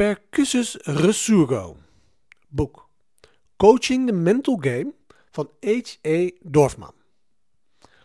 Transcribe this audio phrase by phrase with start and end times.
[0.00, 1.76] Percussus Resurgo.
[2.48, 2.88] Boek.
[3.56, 4.94] Coaching the Mental Game
[5.30, 6.30] van H.E.
[6.42, 6.94] Dorfman.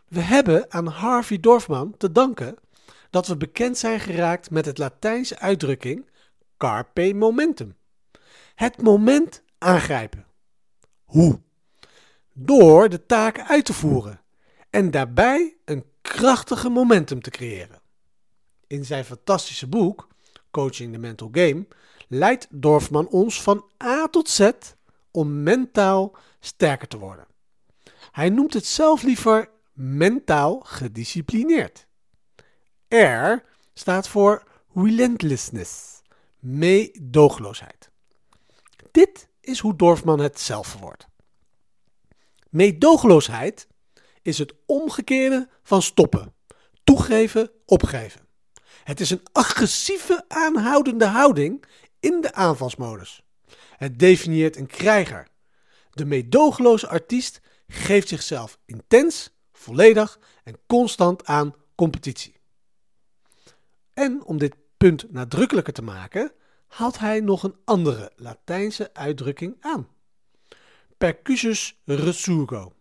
[0.08, 2.56] We hebben aan Harvey Dorfman te danken
[3.10, 6.10] dat we bekend zijn geraakt met het Latijnse uitdrukking
[6.58, 7.76] carpe momentum.
[8.56, 10.26] Het moment aangrijpen.
[11.04, 11.42] Hoe?
[12.34, 14.22] Door de taak uit te voeren
[14.70, 17.82] en daarbij een krachtige momentum te creëren.
[18.68, 20.08] In zijn fantastische boek
[20.56, 21.68] Coaching the Mental Game
[22.08, 24.50] leidt Dorfman ons van A tot Z
[25.12, 27.28] om mentaal sterker te worden.
[28.12, 31.88] Hij noemt het zelf liever mentaal gedisciplineerd.
[32.88, 33.44] R
[33.74, 34.44] staat voor
[34.74, 36.02] relentlessness,
[36.40, 37.90] meedogenloosheid.
[38.92, 41.08] Dit is hoe Dorfman het zelf verwoordt.
[42.50, 43.68] Meedogenloosheid
[44.22, 46.34] is het omgekeerde van stoppen,
[46.84, 48.25] toegeven, opgeven.
[48.84, 51.66] Het is een agressieve aanhoudende houding
[52.00, 53.24] in de aanvalsmodus.
[53.78, 55.28] Het definieert een krijger.
[55.92, 62.36] De meedogenloze artiest geeft zichzelf intens, volledig en constant aan competitie.
[63.94, 66.32] En om dit punt nadrukkelijker te maken,
[66.68, 69.88] haalt hij nog een andere Latijnse uitdrukking aan.
[70.98, 72.74] Percussus resurgo.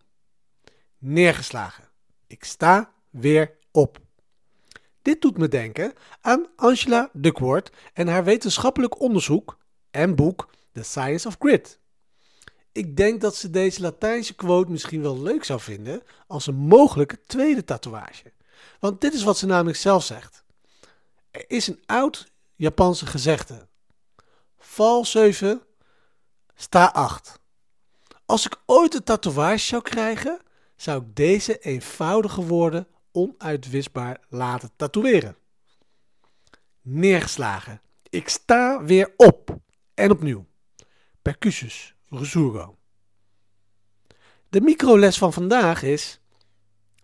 [0.97, 1.89] Neergeslagen.
[2.27, 4.04] Ik sta weer op.
[5.05, 9.57] Dit doet me denken aan Angela Duckworth en haar wetenschappelijk onderzoek
[9.91, 11.79] en boek The Science of Grit.
[12.71, 17.19] Ik denk dat ze deze Latijnse quote misschien wel leuk zou vinden als een mogelijke
[17.25, 18.31] tweede tatoeage.
[18.79, 20.43] Want dit is wat ze namelijk zelf zegt.
[21.31, 23.67] Er is een oud Japanse gezegde.
[24.57, 25.61] Val 7,
[26.55, 27.39] sta 8.
[28.25, 30.39] Als ik ooit een tatoeage zou krijgen,
[30.75, 35.35] zou ik deze eenvoudige woorden onuitwisbaar laten tatoeëren.
[36.81, 37.81] Neergeslagen.
[38.09, 39.57] Ik sta weer op.
[39.93, 40.45] En opnieuw.
[41.21, 42.77] Percussus, resurgo.
[44.49, 46.19] De microles van vandaag is: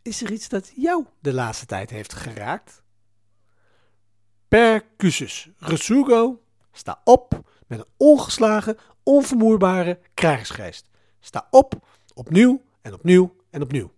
[0.02, 2.84] Is er iets dat jou de laatste tijd heeft geraakt?
[4.48, 6.42] Percussus, resurgo.
[6.72, 10.90] Sta op met een ongeslagen, onvermoeibare krijgersgeest.
[11.20, 13.92] Sta op, opnieuw en opnieuw en opnieuw.